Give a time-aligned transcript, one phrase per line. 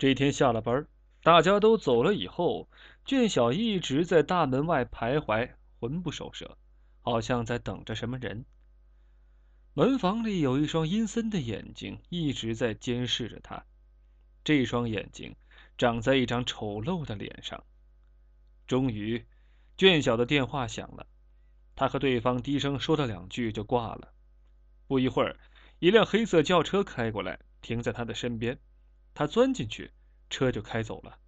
[0.00, 0.86] 这天下了班，
[1.22, 2.70] 大家都走了以后，
[3.04, 6.56] 卷小一直在大门外徘徊，魂不守舍，
[7.02, 8.46] 好像在等着什么人。
[9.74, 13.62] 门房里有一双阴森的眼睛一直在监视着他，
[14.42, 15.36] 这双眼睛
[15.76, 17.62] 长在一张丑陋的脸上。
[18.66, 19.26] 终于，
[19.76, 21.06] 卷小的电话响了，
[21.76, 24.14] 他和对方低声说了两句就挂了。
[24.86, 25.38] 不一会儿，
[25.78, 28.58] 一辆黑色轿车开过来，停在他的身边。
[29.14, 29.90] 他钻进去，
[30.28, 31.18] 车就开走了。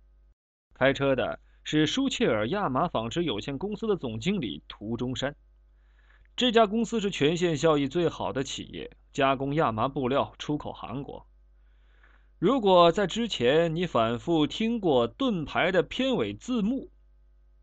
[0.74, 5.36] 开车的是舒切尔亚麻纺织有限公司的总经理涂中山。
[6.34, 11.26] 这家公司是全县效益最好的企业，加工亚麻布料出口韩国。
[12.38, 16.90] 如果在之前你反复听过盾牌的片尾字幕，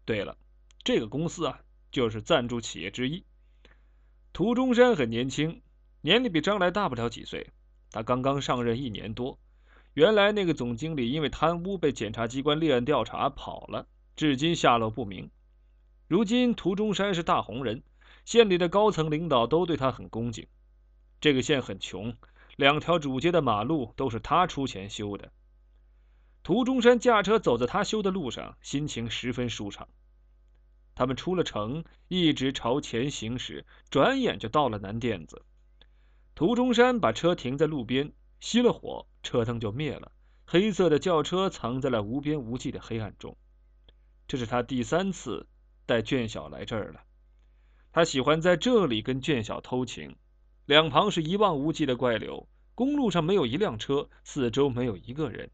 [0.06, 0.38] 对了，
[0.84, 1.60] 这个公司啊
[1.92, 3.26] 就是赞助企业之一。
[4.32, 5.62] 涂中山很年轻，
[6.02, 7.52] 年龄比张来大不了几岁，
[7.92, 9.38] 他刚刚上任一年多。
[10.00, 15.30] 原来那个总经理因为贪污被检察机关立案调查跑了，至今下落不明。
[16.08, 17.84] 如今涂中山是大红人，
[18.24, 20.48] 县里的高层领导都对他很恭敬。
[21.20, 22.16] 这个县很穷，
[22.56, 25.34] 两条主街的马路都是他出钱修的。
[26.44, 29.86] 涂中山驾车走在他修的路上，心情十分舒畅。
[30.96, 35.44] 他们出了城，一直朝前行驶，转眼就到了南店子。
[36.36, 38.14] 涂中山把车停在路边。
[38.42, 40.12] 熄了火，车灯就灭了。
[40.46, 43.38] 黑色的轿车藏在了无边无际的黑暗中。
[44.28, 45.48] 这是他第三次
[45.86, 47.02] 带卷小来这儿了。
[47.92, 50.16] 他喜欢在这里跟卷小偷情。
[50.66, 55.50] 两旁是一望无际的怪柳，公路上没有一辆车，四周没有一个人。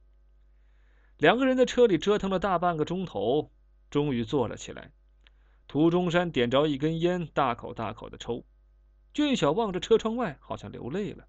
[1.18, 3.50] 两个人在车里折腾了大半个钟头，
[3.90, 4.92] 终于坐了起来。
[5.68, 8.46] 涂中山点着一根烟，大口大口的抽。
[9.14, 11.26] 卷小望着车窗外，好像流泪了。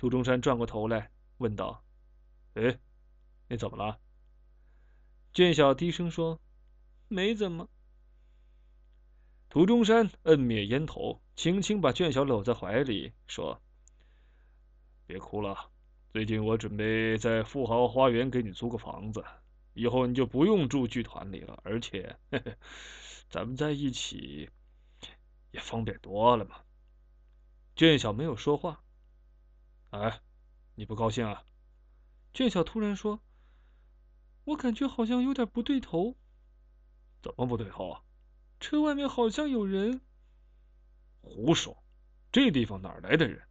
[0.00, 1.84] 涂中山转过头来问道
[2.56, 2.78] ：“哎，
[3.48, 4.00] 你怎么了？”
[5.34, 6.40] 卷小低声说
[7.08, 7.68] ：“没怎么。”
[9.50, 13.60] 涂中山摁灭烟头，轻轻把卷小搂在怀里，说
[15.06, 15.70] ：“别哭了，
[16.14, 19.22] 最近我准备在富豪花园给你租个房子，
[19.74, 22.16] 以后你就不用住剧团里了，而且，
[23.28, 24.48] 咱们在一起
[25.50, 26.56] 也方便多了嘛。”
[27.76, 28.82] 卷小没有说话。
[30.00, 30.22] 哎，
[30.76, 31.44] 你不高兴啊？
[32.32, 33.20] 卷小突然说
[34.44, 36.16] ：“我感觉好像有点不对头。”
[37.20, 38.02] 怎么不对头啊？
[38.60, 40.00] 车外面好像有人。
[41.20, 41.76] 胡说！
[42.32, 43.42] 这地方哪来的人？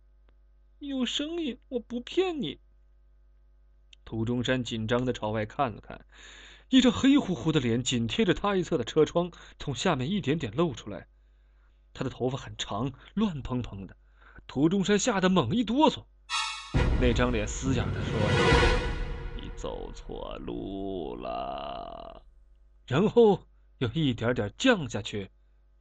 [0.79, 2.59] 有声音，我不骗你。
[4.03, 6.03] 涂中山紧张的朝外看了看，
[6.69, 11.07] 一张黑乎乎的脸紧贴着他一侧的车窗，从下面一点点露出来。
[11.93, 13.95] 他的头发很长，乱蓬蓬的。
[14.47, 16.05] 涂中山吓得猛一哆嗦。
[17.01, 18.19] 那张脸嘶哑的说
[19.41, 22.21] ：“你走错路了。”
[22.85, 23.41] 然后
[23.77, 25.29] 又一点点降下去，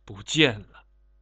[0.05, 0.78] 不见了。